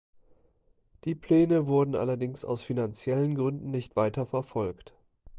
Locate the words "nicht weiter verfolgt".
3.69-4.93